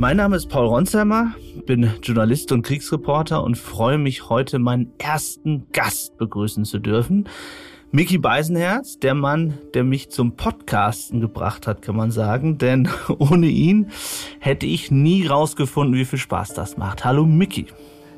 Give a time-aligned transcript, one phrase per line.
[0.00, 1.34] Mein Name ist Paul Ronsheimer,
[1.66, 7.28] bin Journalist und Kriegsreporter und freue mich heute meinen ersten Gast begrüßen zu dürfen.
[7.90, 12.88] Mickey Beisenherz, der Mann, der mich zum Podcasten gebracht hat, kann man sagen, denn
[13.18, 13.90] ohne ihn
[14.38, 17.04] hätte ich nie rausgefunden, wie viel Spaß das macht.
[17.04, 17.66] Hallo Mickey.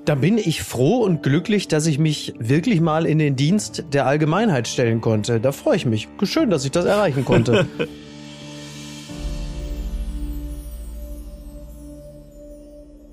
[0.04, 4.06] Da bin ich froh und glücklich, dass ich mich wirklich mal in den Dienst der
[4.06, 5.40] Allgemeinheit stellen konnte.
[5.40, 6.06] Da freue ich mich.
[6.22, 7.66] Schön, dass ich das erreichen konnte.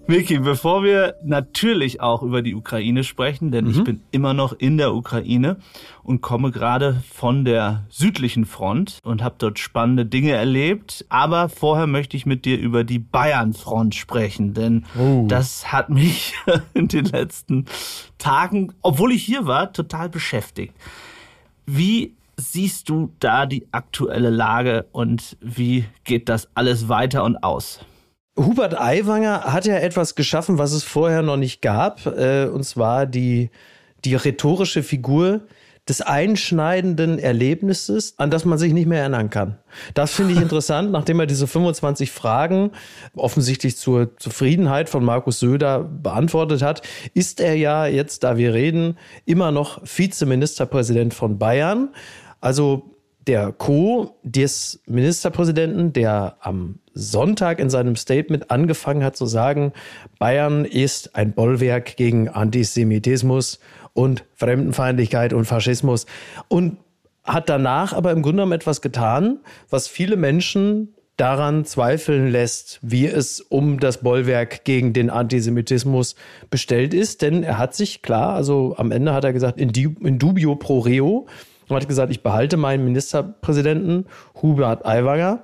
[0.10, 3.72] Vicky, bevor wir natürlich auch über die Ukraine sprechen, denn mhm.
[3.72, 5.58] ich bin immer noch in der Ukraine
[6.02, 11.06] und komme gerade von der südlichen Front und habe dort spannende Dinge erlebt.
[11.10, 15.26] Aber vorher möchte ich mit dir über die Bayern-Front sprechen, denn oh.
[15.28, 16.34] das hat mich
[16.74, 17.66] in den letzten
[18.18, 20.74] Tagen, obwohl ich hier war, total beschäftigt.
[21.68, 27.86] Wie siehst du da die aktuelle Lage und wie geht das alles weiter und aus?
[28.38, 33.06] Hubert Aiwanger hat ja etwas geschaffen, was es vorher noch nicht gab, äh, und zwar
[33.06, 33.50] die,
[34.06, 35.42] die rhetorische Figur
[35.90, 39.58] des einschneidenden Erlebnisses, an das man sich nicht mehr erinnern kann.
[39.96, 42.72] Das finde ich interessant, nachdem er diese 25 Fragen
[43.16, 46.84] offensichtlich zur Zufriedenheit von Markus Söder beantwortet hat,
[47.14, 51.90] ist er ja jetzt, da wir reden, immer noch Vizeministerpräsident von Bayern.
[52.40, 52.96] Also
[53.28, 54.18] der Co.
[54.24, 59.74] des Ministerpräsidenten, der am Sonntag in seinem Statement angefangen hat zu sagen,
[60.18, 63.60] Bayern ist ein Bollwerk gegen Antisemitismus
[63.94, 66.06] und Fremdenfeindlichkeit und Faschismus
[66.48, 66.78] und
[67.24, 69.40] hat danach aber im Grunde genommen etwas getan,
[69.70, 76.16] was viele Menschen daran zweifeln lässt, wie es um das Bollwerk gegen den Antisemitismus
[76.50, 77.22] bestellt ist.
[77.22, 79.72] Denn er hat sich klar, also am Ende hat er gesagt, in,
[80.18, 81.28] dubio pro reo,
[81.70, 84.08] und hat gesagt, ich behalte meinen Ministerpräsidenten
[84.42, 85.44] Hubert Aiwanger.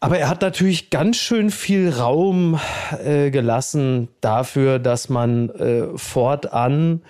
[0.00, 2.58] Aber er hat natürlich ganz schön viel Raum
[3.04, 7.02] äh, gelassen dafür, dass man äh, fortan,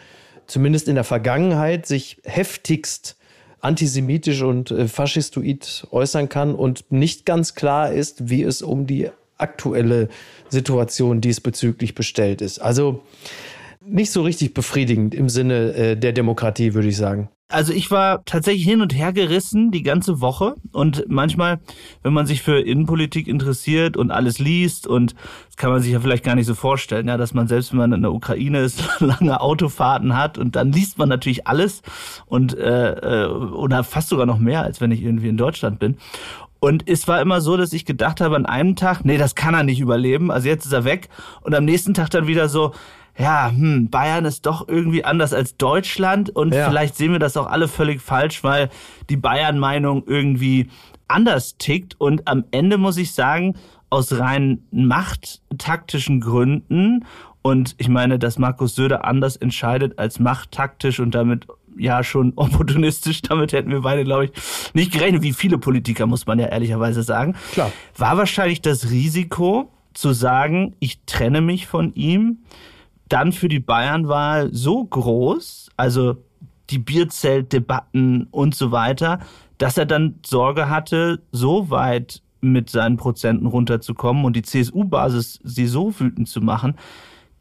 [0.46, 3.16] zumindest in der Vergangenheit, sich heftigst
[3.60, 9.10] antisemitisch und äh, faschistoid äußern kann und nicht ganz klar ist, wie es um die
[9.36, 10.08] aktuelle
[10.48, 12.58] Situation diesbezüglich bestellt ist.
[12.58, 13.02] Also
[13.84, 17.28] nicht so richtig befriedigend im Sinne äh, der Demokratie, würde ich sagen.
[17.50, 21.60] Also ich war tatsächlich hin und her gerissen die ganze Woche und manchmal,
[22.02, 25.14] wenn man sich für Innenpolitik interessiert und alles liest und
[25.46, 27.78] das kann man sich ja vielleicht gar nicht so vorstellen, ja, dass man selbst wenn
[27.78, 31.82] man in der Ukraine ist, lange Autofahrten hat und dann liest man natürlich alles
[32.26, 35.96] und äh, äh, oder fast sogar noch mehr, als wenn ich irgendwie in Deutschland bin.
[36.60, 39.54] Und es war immer so, dass ich gedacht habe an einem Tag, nee, das kann
[39.54, 41.08] er nicht überleben, also jetzt ist er weg.
[41.40, 42.72] Und am nächsten Tag dann wieder so,
[43.18, 46.30] ja, hm, Bayern ist doch irgendwie anders als Deutschland.
[46.30, 46.68] Und ja.
[46.68, 48.70] vielleicht sehen wir das auch alle völlig falsch, weil
[49.08, 50.68] die Bayern-Meinung irgendwie
[51.08, 51.98] anders tickt.
[51.98, 53.56] Und am Ende muss ich sagen,
[53.90, 57.04] aus rein machttaktischen Gründen
[57.42, 63.22] und ich meine, dass Markus Söder anders entscheidet als machttaktisch und damit ja schon opportunistisch,
[63.22, 64.32] damit hätten wir beide, glaube ich,
[64.74, 67.34] nicht gerechnet, wie viele Politiker, muss man ja ehrlicherweise sagen.
[67.52, 67.72] Klar.
[67.96, 72.38] War wahrscheinlich das Risiko zu sagen, ich trenne mich von ihm,
[73.08, 76.16] dann für die Bayernwahl so groß, also
[76.70, 79.18] die Bierzeltdebatten und so weiter,
[79.58, 85.66] dass er dann Sorge hatte, so weit mit seinen Prozenten runterzukommen und die CSU-Basis sie
[85.66, 86.76] so wütend zu machen,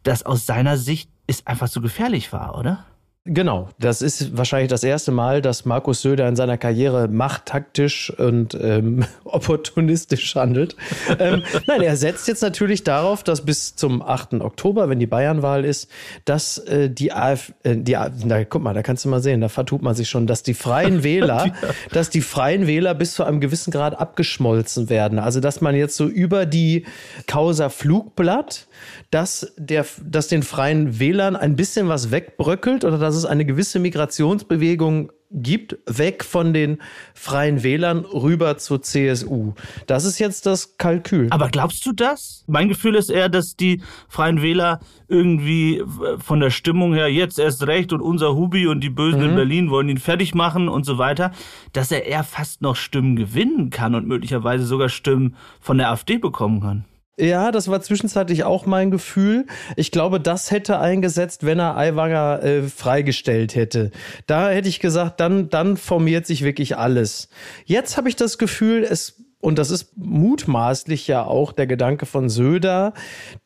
[0.03, 2.85] dass aus seiner Sicht es einfach so gefährlich war, oder?
[3.25, 8.57] Genau, das ist wahrscheinlich das erste Mal, dass Markus Söder in seiner Karriere machttaktisch und
[8.59, 10.77] ähm, opportunistisch handelt.
[11.19, 14.35] ähm, nein, er setzt jetzt natürlich darauf, dass bis zum 8.
[14.35, 15.89] Oktober, wenn die Bayernwahl ist,
[16.23, 19.49] dass äh, die AfD, äh, die, na, guck mal, da kannst du mal sehen, da
[19.49, 21.53] vertut man sich schon, dass die freien Wähler,
[21.91, 25.19] dass die freien Wähler bis zu einem gewissen Grad abgeschmolzen werden.
[25.19, 26.85] Also, dass man jetzt so über die
[27.27, 28.67] Causa Flugblatt,
[29.11, 33.79] dass der, dass den freien Wählern ein bisschen was wegbröckelt oder dass es eine gewisse
[33.79, 36.79] Migrationsbewegung gibt, weg von den
[37.13, 39.53] freien Wählern rüber zur CSU.
[39.85, 41.27] Das ist jetzt das Kalkül.
[41.29, 42.43] Aber glaubst du das?
[42.47, 45.83] Mein Gefühl ist eher, dass die freien Wähler irgendwie
[46.17, 49.29] von der Stimmung her jetzt erst recht und unser Hubi und die Bösen mhm.
[49.29, 51.31] in Berlin wollen ihn fertig machen und so weiter,
[51.73, 56.17] dass er eher fast noch Stimmen gewinnen kann und möglicherweise sogar Stimmen von der AfD
[56.17, 56.85] bekommen kann.
[57.19, 59.45] Ja, das war zwischenzeitlich auch mein Gefühl.
[59.75, 63.91] Ich glaube, das hätte eingesetzt, wenn er Aiwanger äh, freigestellt hätte.
[64.25, 67.27] Da hätte ich gesagt, dann, dann formiert sich wirklich alles.
[67.65, 72.27] Jetzt habe ich das Gefühl, es und das ist mutmaßlich ja auch der Gedanke von
[72.27, 72.93] Söder,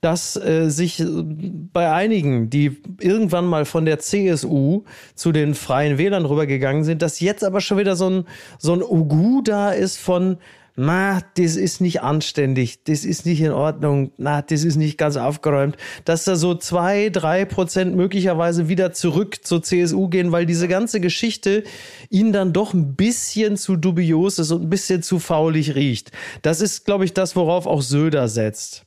[0.02, 6.26] dass äh, sich bei einigen, die irgendwann mal von der CSU zu den Freien Wählern
[6.26, 8.26] rübergegangen sind, dass jetzt aber schon wieder so ein,
[8.58, 10.38] so ein Ugu da ist von,
[10.75, 15.18] na, das ist nicht anständig, das ist nicht in Ordnung, na, das ist nicht ganz
[15.18, 20.68] aufgeräumt, dass da so zwei, drei Prozent möglicherweise wieder zurück zur CSU gehen, weil diese
[20.68, 21.64] ganze Geschichte
[22.10, 26.12] ihnen dann doch ein bisschen zu dubios ist und ein bisschen zu faulig riecht.
[26.42, 28.82] Das ist, glaube ich, das, worauf auch Söder setzt.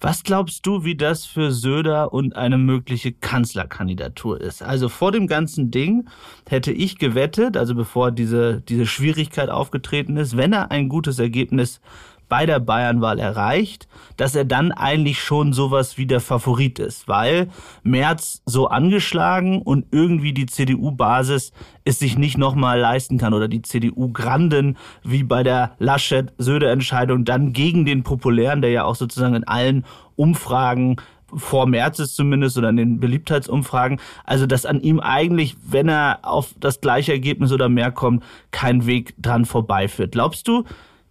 [0.00, 4.62] Was glaubst du, wie das für Söder und eine mögliche Kanzlerkandidatur ist?
[4.62, 6.08] Also vor dem ganzen Ding
[6.48, 11.80] hätte ich gewettet, also bevor diese, diese Schwierigkeit aufgetreten ist, wenn er ein gutes Ergebnis
[12.28, 17.48] bei der Bayernwahl erreicht, dass er dann eigentlich schon sowas wie der Favorit ist, weil
[17.82, 21.52] Merz so angeschlagen und irgendwie die CDU-Basis
[21.84, 27.84] es sich nicht nochmal leisten kann oder die CDU-Granden wie bei der Laschet-Söder-Entscheidung dann gegen
[27.84, 29.84] den Populären, der ja auch sozusagen in allen
[30.16, 30.96] Umfragen
[31.34, 36.20] vor März ist zumindest oder in den Beliebtheitsumfragen, also dass an ihm eigentlich, wenn er
[36.22, 40.12] auf das gleiche Ergebnis oder mehr kommt, kein Weg dran vorbeiführt.
[40.12, 40.64] Glaubst du,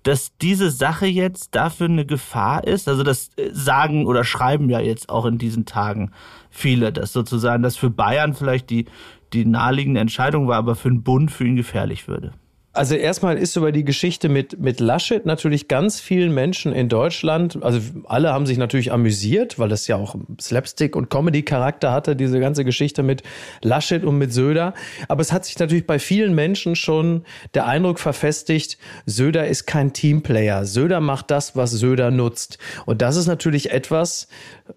[0.07, 2.87] dass diese Sache jetzt dafür eine Gefahr ist?
[2.87, 6.11] Also das äh, sagen oder schreiben ja jetzt auch in diesen Tagen
[6.49, 8.85] viele, dass sozusagen das für Bayern vielleicht die,
[9.33, 12.31] die naheliegende Entscheidung war, aber für den Bund für ihn gefährlich würde.
[12.77, 17.63] Also erstmal ist über die Geschichte mit, mit Laschet natürlich ganz vielen Menschen in Deutschland,
[17.63, 22.39] also alle haben sich natürlich amüsiert, weil das ja auch Slapstick- und Comedy-Charakter hatte, diese
[22.39, 23.23] ganze Geschichte mit
[23.63, 24.75] Laschet und mit Söder.
[25.07, 27.23] Aber es hat sich natürlich bei vielen Menschen schon
[27.55, 28.77] der Eindruck verfestigt,
[29.07, 30.65] Söder ist kein Teamplayer.
[30.65, 32.59] Söder macht das, was Söder nutzt.
[32.85, 34.27] Und das ist natürlich etwas,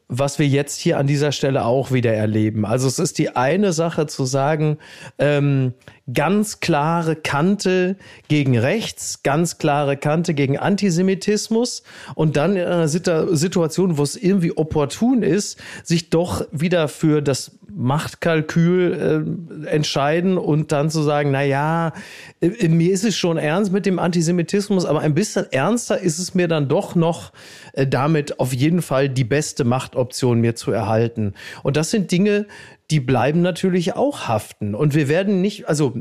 [0.08, 2.64] was wir jetzt hier an dieser Stelle auch wieder erleben.
[2.64, 4.78] Also es ist die eine Sache zu sagen,
[5.18, 5.74] ähm,
[6.12, 7.89] ganz klare Kante
[8.28, 11.82] gegen rechts, ganz klare Kante gegen Antisemitismus
[12.14, 17.52] und dann in einer Situation, wo es irgendwie opportun ist, sich doch wieder für das
[17.74, 21.92] Machtkalkül äh, entscheiden und dann zu sagen, na ja,
[22.40, 26.48] mir ist es schon ernst mit dem Antisemitismus, aber ein bisschen ernster ist es mir
[26.48, 27.32] dann doch noch
[27.72, 31.34] äh, damit auf jeden Fall die beste Machtoption mir zu erhalten.
[31.62, 32.46] Und das sind Dinge,
[32.90, 34.74] die bleiben natürlich auch haften.
[34.74, 35.94] Und wir werden nicht, also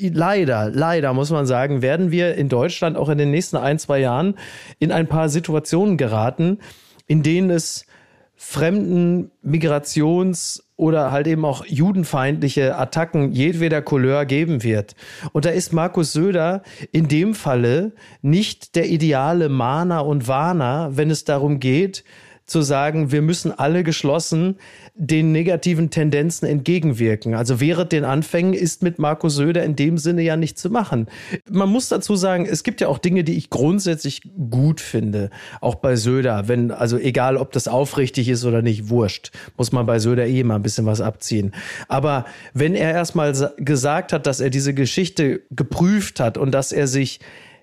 [0.00, 4.00] leider, leider muss man sagen, werden wir in Deutschland auch in den nächsten ein, zwei
[4.00, 4.36] Jahren
[4.78, 6.58] in ein paar Situationen geraten,
[7.06, 7.86] in denen es
[8.34, 14.96] fremden Migrations- oder halt eben auch judenfeindliche Attacken jedweder Couleur geben wird.
[15.32, 21.10] Und da ist Markus Söder in dem Falle nicht der ideale Mahner und Warner, wenn
[21.10, 22.02] es darum geht,
[22.46, 24.56] zu sagen, wir müssen alle geschlossen
[24.94, 27.34] den negativen Tendenzen entgegenwirken.
[27.34, 31.06] Also während den Anfängen ist mit Markus Söder in dem Sinne ja nicht zu machen.
[31.50, 35.30] Man muss dazu sagen, es gibt ja auch Dinge, die ich grundsätzlich gut finde,
[35.60, 39.86] auch bei Söder, wenn also egal, ob das aufrichtig ist oder nicht, wurscht, muss man
[39.86, 41.52] bei Söder eh mal ein bisschen was abziehen.
[41.88, 42.24] Aber
[42.54, 47.20] wenn er erstmal gesagt hat, dass er diese Geschichte geprüft hat und dass er sich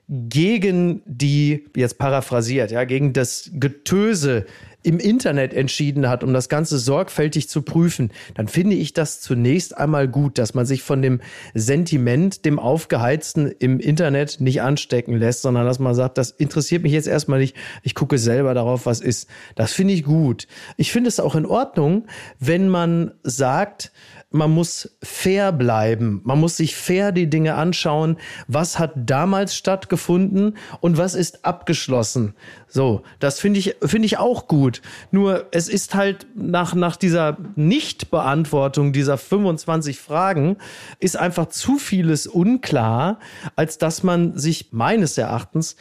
[0.09, 4.45] gegen die, jetzt paraphrasiert, ja, gegen das Getöse
[4.81, 9.77] im Internet entschieden hat, um das Ganze sorgfältig zu prüfen, dann finde ich das zunächst
[9.77, 11.19] einmal gut, dass man sich von dem
[11.53, 16.93] Sentiment, dem Aufgeheizten im Internet nicht anstecken lässt, sondern dass man sagt, das interessiert mich
[16.93, 19.29] jetzt erstmal nicht, ich gucke selber darauf, was ist.
[19.55, 20.47] Das finde ich gut.
[20.77, 22.07] Ich finde es auch in Ordnung,
[22.39, 23.91] wenn man sagt,
[24.31, 26.21] man muss fair bleiben.
[26.23, 28.17] Man muss sich fair die Dinge anschauen.
[28.47, 32.35] Was hat damals stattgefunden und was ist abgeschlossen?
[32.67, 34.81] So, das finde ich, finde ich auch gut.
[35.09, 40.57] Nur es ist halt nach, nach dieser Nichtbeantwortung dieser 25 Fragen
[40.99, 43.19] ist einfach zu vieles unklar,
[43.55, 45.75] als dass man sich meines Erachtens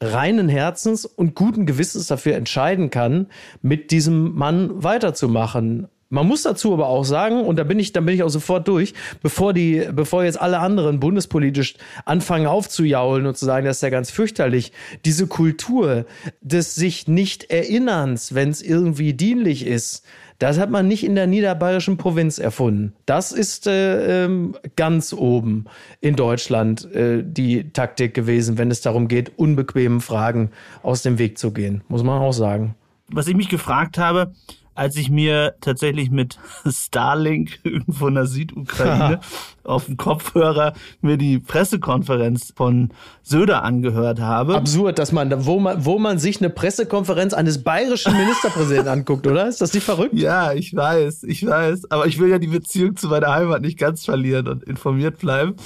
[0.00, 3.26] reinen Herzens und guten Gewissens dafür entscheiden kann,
[3.62, 5.88] mit diesem Mann weiterzumachen.
[6.10, 8.66] Man muss dazu aber auch sagen, und da bin ich, da bin ich auch sofort
[8.66, 11.74] durch, bevor die, bevor jetzt alle anderen bundespolitisch
[12.06, 14.72] anfangen aufzujaulen und zu sagen, das ist ja ganz fürchterlich,
[15.04, 16.06] diese Kultur
[16.40, 20.06] des sich nicht Erinnerns, wenn es irgendwie dienlich ist,
[20.38, 22.94] das hat man nicht in der niederbayerischen Provinz erfunden.
[23.06, 25.66] Das ist äh, ähm, ganz oben
[26.00, 31.38] in Deutschland äh, die Taktik gewesen, wenn es darum geht, unbequemen Fragen aus dem Weg
[31.38, 32.76] zu gehen, muss man auch sagen.
[33.10, 34.32] Was ich mich gefragt habe,
[34.78, 39.20] als ich mir tatsächlich mit Starlink irgendwo in der Südukraine
[39.64, 42.90] auf dem Kopfhörer mir die Pressekonferenz von
[43.22, 44.54] Söder angehört habe.
[44.54, 49.46] Absurd, dass man, wo man, wo man sich eine Pressekonferenz eines bayerischen Ministerpräsidenten anguckt, oder?
[49.48, 50.14] Ist das nicht verrückt?
[50.14, 51.90] Ja, ich weiß, ich weiß.
[51.90, 55.56] Aber ich will ja die Beziehung zu meiner Heimat nicht ganz verlieren und informiert bleiben.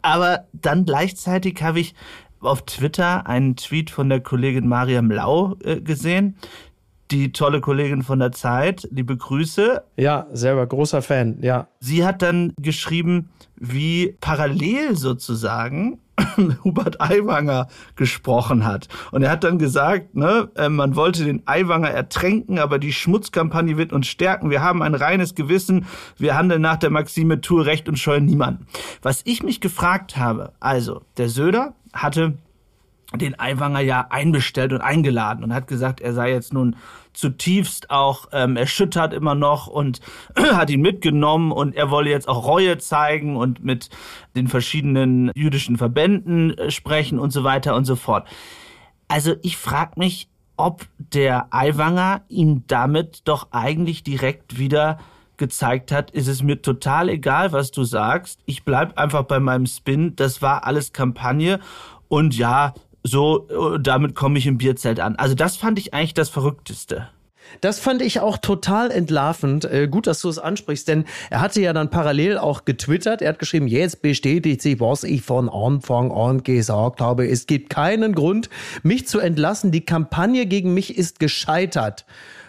[0.00, 1.94] Aber dann gleichzeitig habe ich
[2.40, 6.36] auf Twitter einen Tweet von der Kollegin Mariam Lau äh, gesehen,
[7.14, 9.84] die tolle Kollegin von der Zeit, liebe Grüße.
[9.96, 11.68] Ja, selber großer Fan, ja.
[11.78, 16.00] Sie hat dann geschrieben, wie parallel sozusagen
[16.64, 18.88] Hubert Aiwanger gesprochen hat.
[19.12, 23.76] Und er hat dann gesagt, ne, äh, man wollte den Aiwanger ertränken, aber die Schmutzkampagne
[23.76, 24.50] wird uns stärken.
[24.50, 25.86] Wir haben ein reines Gewissen.
[26.16, 28.66] Wir handeln nach der Maxime, tue Recht und scheuen niemanden.
[29.02, 32.38] Was ich mich gefragt habe, also, der Söder hatte
[33.14, 36.76] den Aiwanger ja einbestellt und eingeladen und hat gesagt, er sei jetzt nun
[37.12, 40.00] zutiefst auch ähm, erschüttert immer noch und
[40.36, 43.88] hat ihn mitgenommen und er wolle jetzt auch Reue zeigen und mit
[44.36, 48.26] den verschiedenen jüdischen Verbänden äh, sprechen und so weiter und so fort.
[49.08, 54.98] Also ich frage mich, ob der Aiwanger ihm damit doch eigentlich direkt wieder
[55.36, 58.40] gezeigt hat, ist es mir total egal, was du sagst.
[58.46, 60.14] Ich bleib einfach bei meinem Spin.
[60.14, 61.58] Das war alles Kampagne.
[62.08, 62.72] Und ja,
[63.04, 65.16] so, äh, damit komme ich im Bierzelt an.
[65.16, 67.08] Also das fand ich eigentlich das Verrückteste.
[67.60, 69.64] Das fand ich auch total entlarvend.
[69.64, 73.22] Äh, gut, dass du es ansprichst, denn er hatte ja dann parallel auch getwittert.
[73.22, 77.28] Er hat geschrieben, jetzt bestätigt sich, was ich von Anfang an gesagt habe.
[77.28, 78.48] Es gibt keinen Grund,
[78.82, 79.70] mich zu entlassen.
[79.70, 82.06] Die Kampagne gegen mich ist gescheitert.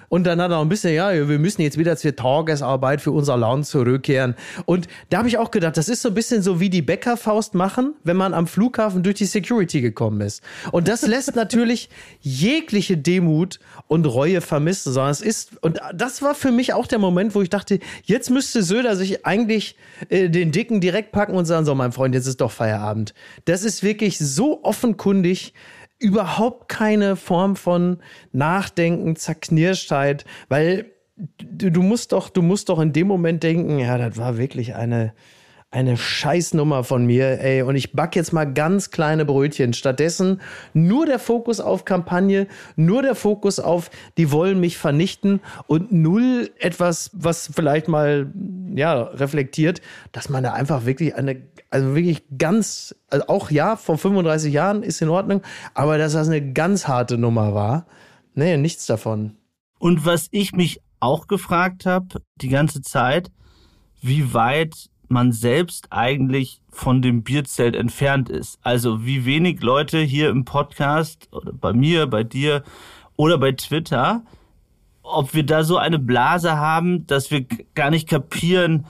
[0.10, 3.12] Und dann hat er auch ein bisschen, ja, wir müssen jetzt wieder zur Tagesarbeit für
[3.12, 4.36] unser Land zurückkehren.
[4.66, 7.56] Und da habe ich auch gedacht, das ist so ein bisschen so wie die Bäckerfaust
[7.56, 10.44] machen, wenn man am Flughafen durch die Security gekommen ist.
[10.72, 11.90] Und das lässt natürlich
[12.22, 17.00] jegliche Demut und Reue vermissen, sondern es ist, und das war für mich auch der
[17.00, 19.76] Moment, wo ich dachte, jetzt müsste Söder sich eigentlich
[20.10, 23.14] äh, den Dicken direkt packen und sagen, so mein Freund, jetzt ist doch Feierabend.
[23.46, 25.54] Das ist wirklich so offenkundig,
[26.00, 28.00] überhaupt keine Form von
[28.32, 33.98] Nachdenken, Zerknirschtheit, weil du, du musst doch, du musst doch in dem Moment denken, ja,
[33.98, 35.14] das war wirklich eine,
[35.76, 37.62] eine Scheißnummer von mir, ey.
[37.62, 39.74] Und ich back jetzt mal ganz kleine Brötchen.
[39.74, 40.40] Stattdessen
[40.74, 46.50] nur der Fokus auf Kampagne, nur der Fokus auf, die wollen mich vernichten und null
[46.60, 48.32] etwas, was vielleicht mal,
[48.74, 49.82] ja, reflektiert,
[50.14, 54.82] dass man da einfach wirklich eine, also wirklich ganz, also auch ja, vor 35 Jahren
[54.82, 55.42] ist in Ordnung,
[55.74, 57.86] aber dass das eine ganz harte Nummer war,
[58.34, 59.36] nee, nichts davon.
[59.78, 63.30] Und was ich mich auch gefragt habe, die ganze Zeit,
[64.02, 68.60] wie weit man selbst eigentlich von dem Bierzelt entfernt ist.
[68.64, 72.64] Also wie wenig Leute hier im Podcast oder bei mir, bei dir
[73.16, 74.24] oder bei Twitter,
[75.04, 77.46] ob wir da so eine Blase haben, dass wir
[77.76, 78.86] gar nicht kapieren,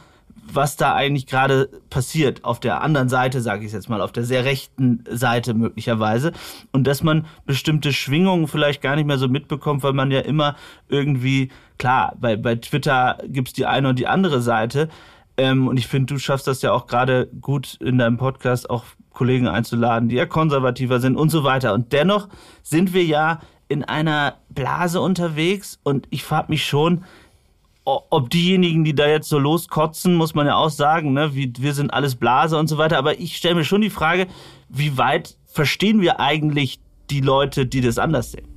[0.48, 2.44] was da eigentlich gerade passiert.
[2.44, 6.34] Auf der anderen Seite, sage ich jetzt mal, auf der sehr rechten Seite möglicherweise.
[6.72, 10.56] Und dass man bestimmte Schwingungen vielleicht gar nicht mehr so mitbekommt, weil man ja immer
[10.88, 14.90] irgendwie klar, bei bei Twitter gibt's die eine und die andere Seite,
[15.38, 18.86] ähm, und ich finde, du schaffst das ja auch gerade gut in deinem Podcast, auch
[19.14, 21.74] Kollegen einzuladen, die ja konservativer sind und so weiter.
[21.74, 22.28] Und dennoch
[22.64, 27.04] sind wir ja in einer Blase unterwegs und ich frage mich schon,
[27.86, 31.74] ob diejenigen, die da jetzt so loskotzen, muss man ja auch sagen, ne, wie, wir
[31.76, 32.98] sind alles Blase und so weiter.
[32.98, 34.26] Aber ich stelle mir schon die Frage,
[34.70, 36.80] wie weit verstehen wir eigentlich
[37.12, 38.48] die Leute, die das anders sehen?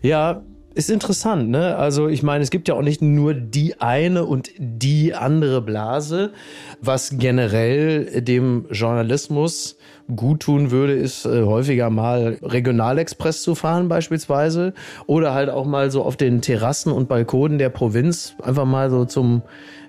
[0.00, 0.42] Ja,
[0.76, 1.76] ist interessant, ne?
[1.76, 6.34] Also ich meine, es gibt ja auch nicht nur die eine und die andere Blase.
[6.80, 9.76] Was generell dem Journalismus
[10.14, 14.72] gut tun würde, ist äh, häufiger mal Regionalexpress zu fahren beispielsweise
[15.06, 19.04] oder halt auch mal so auf den Terrassen und Balkonen der Provinz einfach mal so
[19.04, 19.42] zum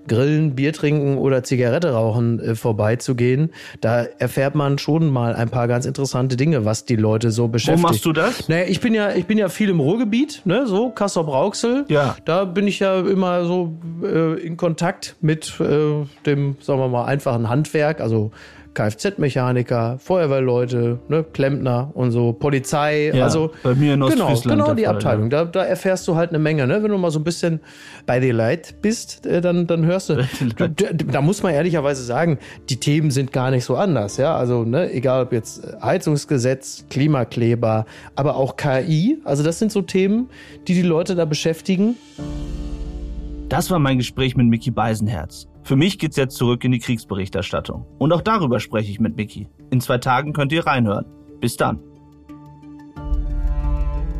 [0.08, 3.52] Grillen, Bier trinken oder Zigarette rauchen äh, vorbeizugehen,
[3.82, 7.84] da erfährt man schon mal ein paar ganz interessante Dinge, was die Leute so beschäftigt.
[7.84, 8.48] Wo machst du das?
[8.48, 11.86] Naja, ich bin ja, ich bin ja viel im Ruhrgebiet, ne, so Kassel-Brauxel.
[11.90, 12.16] Ja.
[12.26, 17.06] Da bin ich ja immer so äh, in Kontakt mit äh, dem, sagen wir mal,
[17.06, 18.32] einfachen Handwerk, also
[18.78, 23.12] Kfz-Mechaniker, Feuerwehrleute, ne, Klempner und so, Polizei.
[23.12, 25.32] Ja, also bei mir in Genau, genau die Fall, Abteilung.
[25.32, 25.46] Ja.
[25.46, 26.68] Da, da erfährst du halt eine Menge.
[26.68, 26.84] Ne?
[26.84, 27.60] Wenn du mal so ein bisschen
[28.06, 30.18] bei dir Leid bist, äh, dann, dann hörst du.
[30.58, 32.38] da, da muss man ehrlicherweise sagen,
[32.70, 34.18] die Themen sind gar nicht so anders.
[34.18, 39.18] Ja, also ne, egal ob jetzt Heizungsgesetz, Klimakleber, aber auch KI.
[39.24, 40.30] Also das sind so Themen,
[40.68, 41.96] die die Leute da beschäftigen.
[43.50, 45.48] Das war mein Gespräch mit Mickey Beisenherz.
[45.64, 47.86] Für mich geht's jetzt zurück in die Kriegsberichterstattung.
[47.98, 49.48] Und auch darüber spreche ich mit Mickey.
[49.70, 51.06] In zwei Tagen könnt ihr reinhören.
[51.40, 51.80] Bis dann.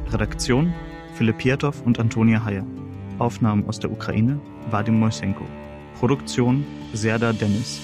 [0.10, 0.74] Redaktion
[1.14, 2.64] Philipp Pietow und Antonia Haye.
[3.20, 4.40] Aufnahmen aus der Ukraine
[4.72, 5.44] Vadim Moisenko.
[6.00, 7.82] Produktion Serda Dennis.